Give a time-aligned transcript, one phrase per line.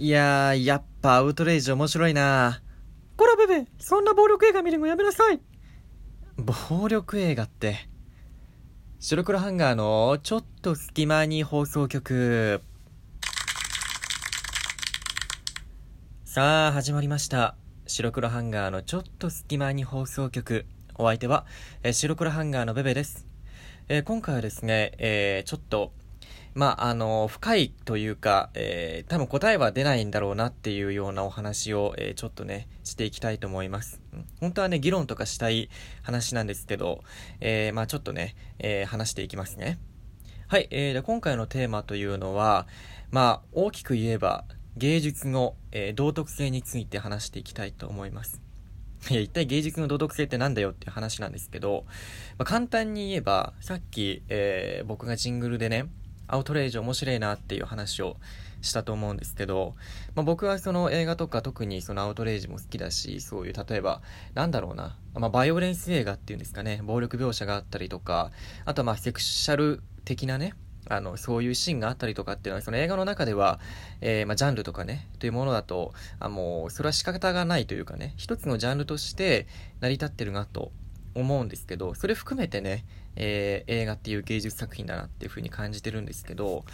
[0.00, 2.62] いやー、やっぱアウトレイジ面白いな
[3.16, 5.40] こらベベ、そんな暴力映画見るのやめなさい
[6.36, 7.88] 暴力映画って。
[9.00, 12.62] 白黒ハンガーのちょっと隙間に放送局。
[16.24, 17.56] さあ、始まりました。
[17.88, 20.64] 白黒ハンガーのちょっと隙間に放送局。
[20.94, 21.44] お相手は、
[21.82, 23.26] え白黒ハンガーのベベです。
[23.88, 25.90] えー、今回はですね、えー、ちょっと
[26.58, 34.00] まあ、あの、深いというか、えー、多分答えは出ないんだろうなっていうようなお話を、えー、ちょっとね、していきたいと思います。
[34.40, 35.70] 本当はね、議論とかしたい
[36.02, 37.04] 話なんですけど、
[37.38, 39.78] えー、まあちょっとね、え話していきますね。
[40.48, 42.66] はい、えー、で今回のテーマというのは、
[43.12, 44.44] まあ、大きく言えば、
[44.76, 48.40] 芸術の、え道徳性について話していきたいと思います。
[49.10, 51.84] いや、一体芸術の道徳性ってなんだよっていう話なんですけど、
[52.36, 55.86] まあ、簡単に言えば、さっき、えー、僕がジングルでね、
[56.28, 58.16] アウトレイジ面白いなっていう話を
[58.60, 59.74] したと思うんですけど、
[60.14, 64.02] まあ、僕はその映画とか特にそのアウトレイジも好きだし、そういう例えば、
[64.34, 68.30] なんだろうな、まあ、バイオレンス映画っていうんですかね、暴力描写があったりとか、
[68.64, 70.54] あとはまあセクシャル的なね、
[70.90, 73.60] あの、そういうシーンがあったりとかっていうのは、その映画の中では、
[74.00, 79.46] えー、まあ、ジャンルとかね、というものだと、あ、もう、それは仕方がないというかね、一つのジャンルとして
[79.80, 80.72] 成り立ってるなと
[81.14, 82.84] 思うんですけど、それ含めてね、
[83.20, 86.64] えー、映画っていう芸術作品だなっていう風に感じてるんですけど、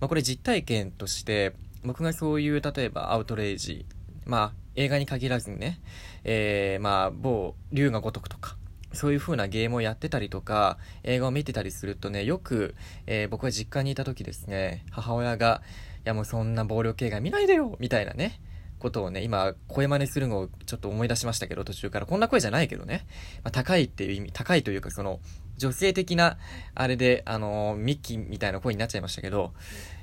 [0.00, 3.86] まあ、これ実体験として、僕がそういう、例えばアウトレイジ、
[4.26, 5.80] まあ、映画に限らずにね、
[6.24, 8.56] えー、まあ、某、竜が如くとか、
[8.92, 12.74] そういう風なゲームをやってたりとか、映画を見てたりするとね、よく、
[13.06, 15.62] えー、僕は実家にいた時ですね、母親が、
[16.04, 18.40] いやもうそんな暴力映画見ないでよみたいなね、
[18.82, 22.06] ことをね、今、声真似するのをちょっと思い出しましたけど、途中から。
[22.06, 23.06] こんな声じゃないけどね。
[23.44, 25.20] まあ、高いっていう意味、高いというか、その、
[25.62, 26.38] 女性的な、
[26.74, 29.52] あれで、あのー、ミッキーみたいな声になっちゃいましたけど、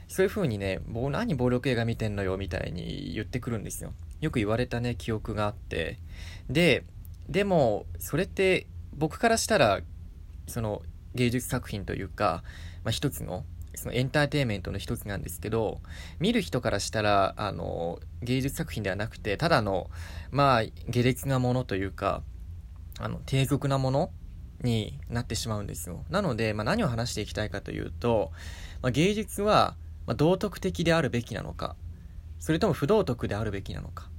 [0.07, 3.93] そういう風にね、もう何暴力映画見てんのよ、みたいに言ってくるんですよ。
[4.21, 5.97] よく言われたね、記憶があって。
[6.49, 6.85] で、
[7.27, 9.81] でも、それって、僕からしたら、
[10.47, 10.81] その、
[11.13, 12.43] 芸術作品というか、
[12.85, 13.43] まあ、一つの、
[13.75, 15.81] そのエンターテインメントの一つなんですけど、
[16.19, 19.89] 見る人からしたら、あの、芸術作品ではなくて、ただの、
[20.31, 22.23] まあ、下劣なものというか、
[22.97, 24.11] あの、低俗なもの
[24.63, 26.03] になってしまうんですよ。
[26.09, 28.31] なので、まあ、何を話していきたいかというと、
[28.81, 29.75] まあ、芸術は、
[30.05, 31.75] ま道徳的であるべきなのか、
[32.39, 34.09] それとも不道徳であるべきなのか、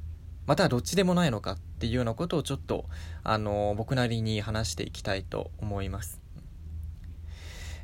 [0.47, 2.87] またはどっちでもないのかっていうようなことをちょっと、
[3.23, 6.21] あの、僕なりに話していきたいと思います。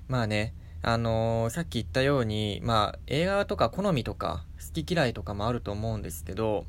[0.09, 6.65] まあね、あのー、さっき言ったように、まあ、映画とか好みとか、好き嫌いとかもあると思うんですけど、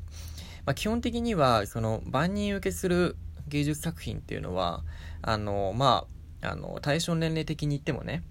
[0.66, 3.16] まあ、基本的には、その、万人受けする
[3.46, 4.82] 芸術作品っていうのは、
[5.22, 6.06] あの、ま
[6.42, 8.22] あ、あの、対象年齢的に言ってもね、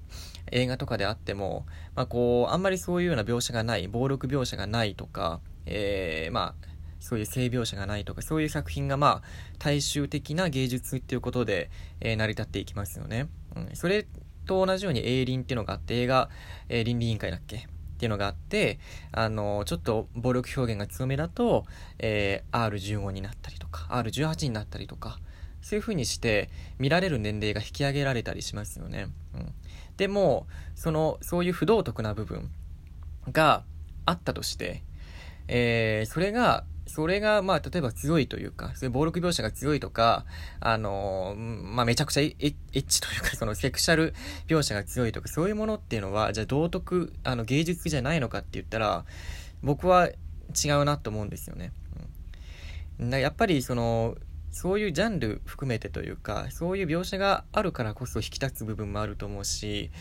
[0.52, 1.66] 映画とかであっても、
[1.96, 6.68] まあ、こう、あんまりそういうような描写がない、暴力描写がないとか、えー、まあ、
[7.00, 9.24] そういう性描写がないとか、そういう作品がまあ、
[9.60, 13.28] 大衆的な芸術っていうことで、えー、成り立っていきますよね。
[13.56, 13.70] うん。
[13.74, 14.08] それ
[14.46, 16.30] と同じように映倫っていうのがあって、映画、
[16.70, 17.58] えー、倫理委員会だっけ？
[17.58, 18.80] っていうのがあって、
[19.12, 21.66] あの、ちょっと暴力表現が強めだと、
[21.98, 25.20] えー、R15 になったりとか、R18 になったりとか、
[25.68, 29.10] そういう風にして見られる年齢が引き上げられたりしますよね。
[29.34, 29.54] うん。
[29.98, 32.50] でも、その、そういう不道徳な部分
[33.32, 33.64] が
[34.06, 34.82] あったとして、
[35.50, 40.26] えー、それがそれが、まあ、例えば強いというか、そういう暴力描写が強いとか、
[40.62, 42.56] あのまあ、めちゃくちゃエッ
[42.88, 44.14] チというか、そのセクシャル
[44.48, 49.04] 描写が強いとか、そういうものっていうのは、じゃあ道徳、あの、芸術じゃないのかって言ったら、
[49.62, 51.74] 僕は違うなと思うんですよね。
[53.00, 54.16] うん、やっぱり、その、
[54.52, 59.92] そういうジャンル含めてというか、そういう描写があるからこそ引き立つ部分もあると思うし、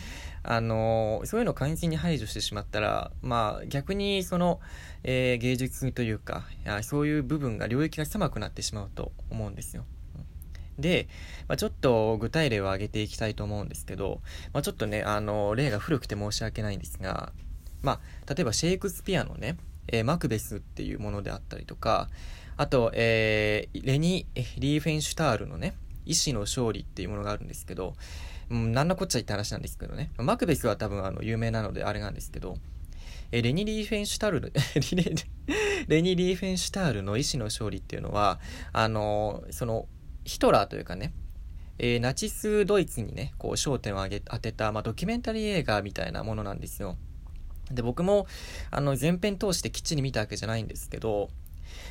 [0.43, 4.59] あのそういうのを完全に排除してしまったら、まあ逆にその、
[5.03, 6.43] えー、芸術というか
[6.81, 9.85] そういう部分が領域が狭くなってしまうと思うんですよ。
[10.79, 11.07] で、
[11.47, 14.21] まあ、ちょっと具体例を挙げていきたいと思うんですけど、
[14.53, 17.33] まあ、ちょっとね、あの、例が古くて申し訳ないんですが、
[17.81, 22.09] まあ、例えばシェイクスピアのね、えー、マクベスっていうものであったりとか、
[22.57, 25.75] あと、えー、レニー・リーフェンシュタールのね、
[26.05, 27.95] 意志の勝利っていうものがあるんですけど、
[28.49, 30.11] うん、なんのこっちゃいって話なんですけどね。
[30.17, 32.57] マクベスは多分あの有名なのであれなんですけど、
[33.31, 34.53] えレニリー・フェンシュタール、
[35.87, 38.39] レニリー・フェンシュタールの意志の勝利っていうのは、
[38.73, 39.87] あのその、
[40.23, 41.13] ヒトラーというかね、
[41.77, 46.97] えー、ナチスドイツにね、こう焦点を当てた、まあ、ドキュメンタリー映画みたいなものなんですよ。
[47.71, 48.27] で、僕も、
[48.71, 51.29] あの、前編通してきっちり見たわけじゃないんですけど、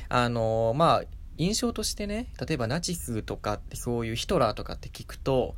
[0.09, 1.03] あのまあ、
[1.37, 5.55] 印象としてね、例えばナチスとかってそういうヒトラーとかって聞くと、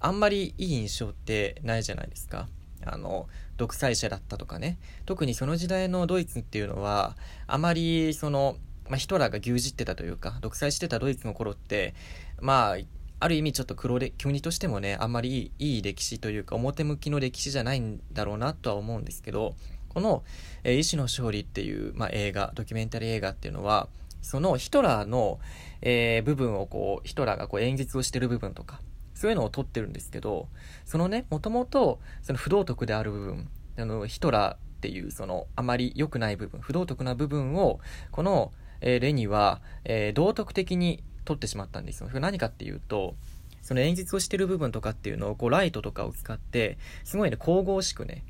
[0.00, 2.48] あんまりいい印象ってないじゃないですか。
[2.84, 3.28] あの、
[3.62, 7.16] 独裁者だったとかね特にその時代のドイツっていうのは
[7.46, 8.56] あまりその、
[8.88, 11.94] まあ、ヒトラーが牛耳ってたというか独裁してたドイツの頃って
[12.40, 12.76] まあ
[13.20, 19.54] ある意味ちょっと黒で国としてもねあんまりいい歴史というか表向きの歴史じゃないんだろうなとは思うんですけど
[19.92, 20.22] この
[20.64, 23.88] 「えー、意志の勝利」っていう、まあ、映画ドキュメンタリー映画っていうのは
[24.20, 25.40] そのヒトラーの、
[25.80, 28.80] えー、部分をこうヒトラーがこう演説をしてる部分とか
[29.14, 30.48] そういうのを撮ってるんですけど
[30.84, 33.48] そのねもともとその不道徳である部分
[33.78, 37.80] あのヒトラーっていうそのあまり良くない部分不道徳な部分を
[38.10, 42.08] この、えー、レニは、えー、道徳的に撮ってしまったんですよ。
[42.08, 43.14] それ何かっていうと、
[43.62, 48.24] その演説をしてる部分とかっていうのをこうライトとかを使ってすごいね神々しくね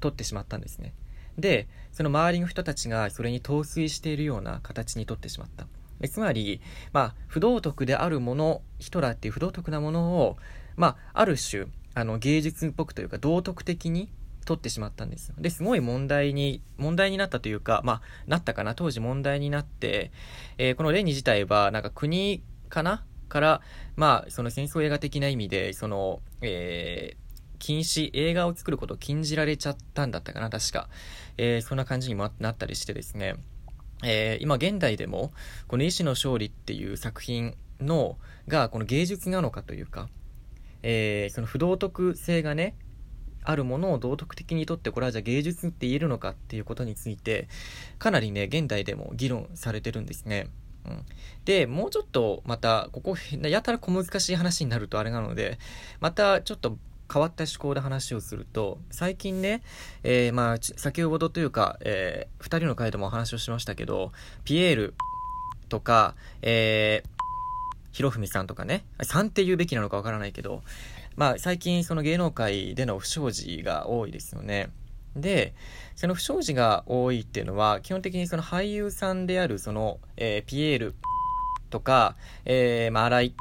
[0.00, 0.94] 撮ってしまったんですね
[1.38, 5.66] でその周りの人たちがそれに陶酔しているような形に撮ってしまった。
[6.08, 6.60] つまり
[6.92, 10.36] まあ不道徳であるものヒトラーっていう不道徳なものを
[10.76, 14.10] まあある種あの芸術っぽくというか道徳的に
[14.44, 15.34] 撮ってしまったんです。
[15.36, 20.10] で、すごい問題に、問題になったというか、まあ、なったかな、当時問題になって、
[20.56, 23.04] えー、このレニ自体は、なんか国かな？
[23.28, 23.60] から、
[23.94, 27.27] まあ、その戦争映画的な意味で、その、えー、
[27.58, 30.88] 禁止、映画を作ることを禁じられちゃったんだったかな、確か。
[31.36, 33.36] えー、そんな感じにもなったりしてですね、
[34.04, 35.32] えー、今現代でも、
[35.66, 40.08] この意志の勝利っていう作品の、が、この芸術なのかというか、
[40.82, 42.74] えー、その不道徳性がね、
[43.48, 47.48] あるものを道徳的にとってこれはじゃあ芸術って言えるのかっていうことについて
[47.98, 50.48] かなりね現代でも議論されてるんですね。
[50.84, 51.04] うん、
[51.44, 55.58] でもうちょっとまたここやたら小難しい話になるとあれなので
[56.00, 56.78] またちょっと
[57.12, 59.62] 変わった思考で話をすると最近ね、
[60.02, 64.12] えー、まあ先ほどというか、えー、2人の回でもお話をしましたけど
[64.44, 64.94] ピエール
[65.68, 67.18] とか、えー、
[67.92, 70.62] ひろふみさんとかね、さんって言うべきなのかわからないけど、
[71.16, 74.70] まあ最近その芸能界での不祥事が多いですよね。
[75.16, 75.54] で、
[75.96, 80.94] その不祥事が多いっていうのは、基本的にその俳優さんであるその、えー、ピエール
[81.70, 83.34] とか、えー、まあ、荒井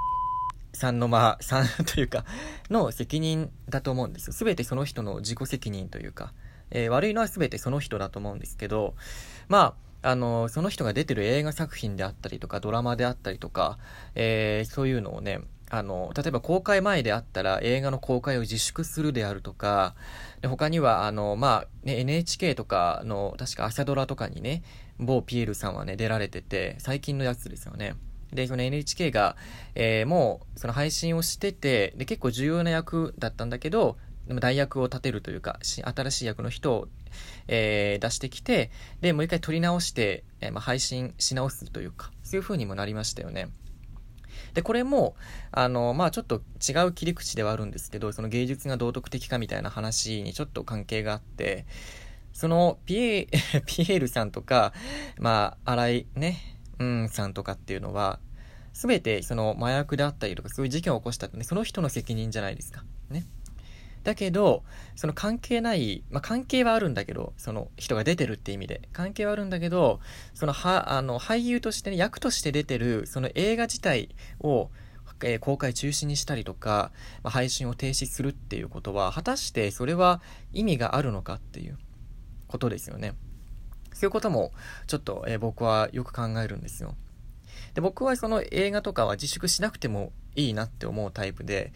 [0.77, 2.23] さんの、まあ、さんというか、
[2.69, 4.33] の責任だと思うんですよ。
[4.33, 6.33] すべてその人の自己責任というか、
[6.71, 8.95] えー、悪いのはすべてその人だと思うんですけど、
[9.47, 13.77] まあ、あの、その人が出てる映画作品であったりとか、ドラマであったりとか、
[14.15, 19.95] えー、そういうのをね、あの、例えば公開前であったら映画の公開を自粛するであるとか、
[20.41, 24.63] で他には、あの、まあ、ね、NHK とかの、確か朝ドラとかにね、
[24.99, 27.95] 某ピエールさんはね、出られてて、最近のやつですよね。
[28.31, 29.35] で、その NHK が、
[29.75, 33.97] えー、もう、その配信をしてて、で、結構重要な役だったんだけど、
[34.27, 36.87] でも代役を立てるというか、新しい役の人を、
[37.47, 38.71] えー、出してきて、
[39.01, 43.49] で、もう一回撮り直して、えー、まあ、配信し直すというか、そういう風にもなりましたよね。
[44.53, 45.15] で、これも、
[45.51, 51.65] あの、まあちょっと違う切り口ではあるんですけど、その芸術が道徳的かみたいな話にちょっと関係があって、
[52.33, 53.27] そのピエ、
[53.65, 54.73] ピエールさんとか、
[55.19, 58.19] まあ、荒井ね、うん、さんとかっていうのは、
[58.73, 62.83] すべてその麻薬であったりとかそういう事件を起こしたってね、その人の責任じゃないですか。
[63.09, 63.25] ね。
[64.03, 64.63] だけど、
[64.95, 68.87] その関係ない、まあ、関係はあるんだけど、その人が出てるって意味で。
[68.93, 69.99] 関係はあるんだけど、
[70.33, 74.69] その、は、あの、俳優としてね、役として出てる、その映画自体を、
[75.23, 76.91] えー、公開中止にしたりとか、
[77.23, 80.21] まあ、配信を停止するっていうことは、果たしてそれは
[80.53, 81.77] 意味があるのかっていう
[82.47, 83.13] ことですよね。
[84.05, 84.51] いうことも、
[84.87, 86.95] ちょっと、えー、僕はよく考えるんですよ。
[87.73, 91.71] で、僕はその映画とかは自粛しなくてもいいなって思うタイプで、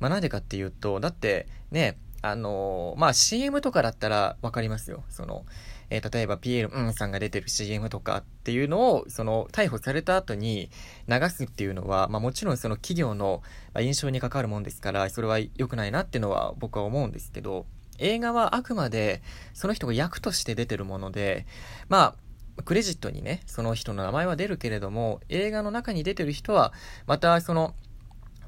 [0.00, 5.04] まあなんでかっていうと、だってね、あのー、まあ CM とかだったらわかりますよ。
[5.08, 5.44] その、
[5.90, 10.70] えー、例えばピエール・ンさんが出てる CM とかっていうのを、その、逮捕された後に
[11.08, 13.42] 流すっていうのは、まあもちろんその企業の
[13.78, 17.66] 印象に関わるもんですから、それは良くないなっていうのは僕は思うんですけど、
[17.98, 19.22] 映画はあくまで
[19.54, 21.46] その人が役として出てるもので、
[21.88, 22.14] ま
[22.58, 26.72] あ、クレジットにね、その人の名前は出るけれども、映画の中に出てる人は、
[27.06, 27.74] またその、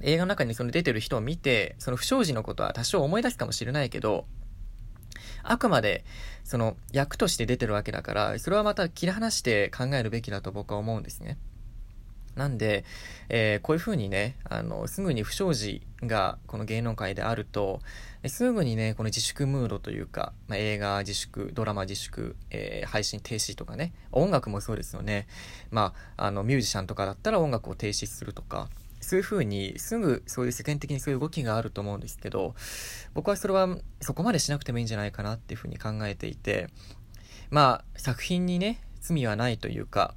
[0.00, 4.26] 映画の中にその出てる人を見て、その不祥事のことは多少思い出すかもしれないけど、
[5.42, 6.04] あくまで、
[6.44, 11.38] その役として出てるわけだから、それはまた切り離して考えるべきだと僕は思うんですね。
[12.38, 12.84] なんで、
[13.28, 17.80] えー、こういう風にね、あの、すぐに不祥事がこの芸能界であると、
[18.26, 25.26] すぐにね、この自粛ムードというか、まあ、映画自粛、ドラマ自粛、えー、配信停止とかね、音楽もそうですよね。
[25.70, 32.54] まあ、あの、ミュージシャンとかだったら音楽を停止するとか、そういう風にすぐそういう世間的にそういう動きがあると思うんですけど、
[33.14, 33.68] 僕はそれは
[34.00, 36.68] そこまでしなくてもいいんじゃないかなっていう風に考えていて、
[37.50, 40.14] まあ作品にね、罪はないというか、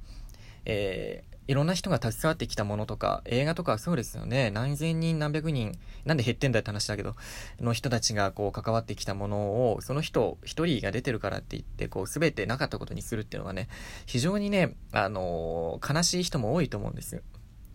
[0.64, 4.50] えー、いろんな人が携わってきたものとか、映画とかそうですよね。
[4.50, 7.16] 何千人何百人、なんで減ってんだって話だけど、
[7.60, 13.68] の人たちがこう関わってきたものを、その人一人が出てるからって言って、こう全てなかったことにするっていうのがね、
[14.06, 17.22] 非常にね、あのー、悲しい人も多いと思うんですよ。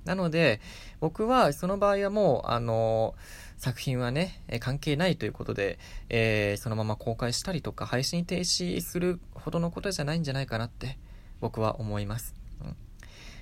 [0.05, 0.61] なので、
[1.01, 10.97] 僕はその場合はもう、あのー、作品はね、関係ないということで、えー、そのまま公開したりとか、配信停止するほどのことじゃないんじゃないかなって、
[11.41, 12.46] 僕は思います。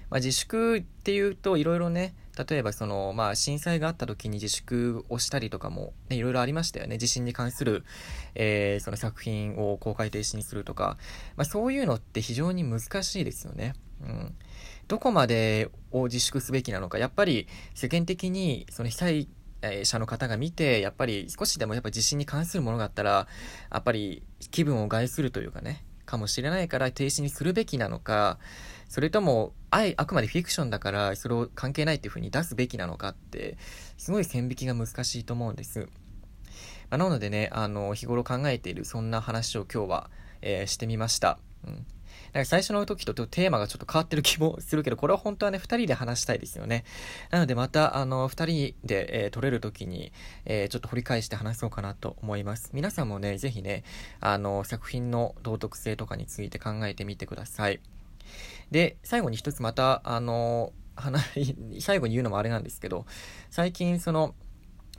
[0.09, 2.15] まあ、自粛っていうといろいろね、
[2.50, 6.97] 例えばその、まあ、震災があった時に自粛をしたりとかも、ね、いろいろありましたよね。
[6.97, 7.83] 地震に関する、
[8.35, 10.97] えー、その作品を公開停止にするとか、
[11.38, 13.74] まあ、そういうのって非常に難しいですよね。
[14.01, 14.35] うん。
[14.88, 19.27] どこまでを自粛すべきなのか、やっぱり世間的にその被災
[19.83, 23.27] 者の方が見て、やっぱり少しでもやっぱ地震に関するものがあったら、
[23.71, 28.38] やっぱり気分を害するというかね、かもしれないから停止にするべきなのか、
[28.88, 33.58] それとも、あい、あくまでフィクションだから、それを関係ないっていう風に出すべきなのかって、
[33.98, 35.88] すごい線引きが難しいと思うんです。
[36.89, 40.10] まあ、なのでね、あの、日頃考えている、そんな話を今日は、
[40.42, 41.39] えー、してみました。
[41.65, 41.86] うん。
[42.32, 46.84] だか最初の時とテーマがちょっと変わってる気もするけど、これは本当はね、二人で話したいですよね。
[47.32, 50.12] なのでまた、あの、二人で、えー、撮れる時に、
[50.46, 52.72] えー、ちょっと掘り返して話そうかなと思います。
[52.74, 53.84] 皆さんもね、ぜひね、
[54.20, 57.80] あの、作品の道徳性とかについて考えてみてください。
[58.72, 60.74] で、最後に一つまた、あの、
[61.79, 63.05] 最後に言うのもあれなんですけど、
[63.50, 64.36] 最近その、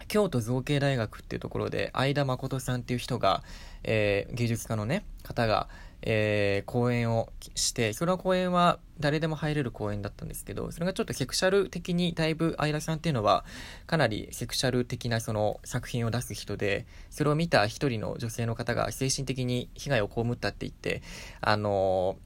[0.09, 3.43] 京都造形大学っていうところで、相田誠さんっていう人が、
[3.83, 5.69] えー、芸術家のね、方が、
[6.03, 13.45] えー、講演をして、その講演は誰でも入れる講演だったんですけど、それがちょっとセクシャル的に、だいぶ相田さんっていうのは、
[13.87, 21.03] かなりセクシャル的なその作品を出す人で、それを見た一人の女性の方が精神的に被害を被ったって言って、
[21.41, 22.26] あのー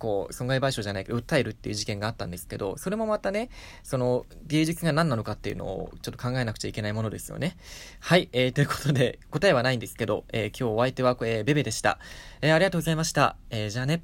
[0.00, 3.50] こう、損害賠償じゃないけど、訴えるっていう事件があったんですけど、それもまたね、
[3.84, 7.56] その、芸術が何なのかっていうのをちょっと考えなくちゃいけないものですよね。
[8.00, 11.98] はい、えー、ということで、答えはないんですけど、えー、今日お相手は、えー、ベベでした。
[12.40, 13.36] えー、ありがとうございました。
[13.50, 14.02] えー、じゃあね。